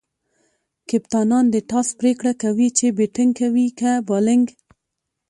کپتانان 0.89 1.45
د 1.51 1.55
ټاس 1.69 1.87
پرېکړه 1.99 2.33
کوي، 2.43 2.67
چي 2.77 2.85
بيټینګ 2.97 3.31
کوي؛ 3.39 3.67
که 3.79 3.91
بالینګ. 4.07 4.47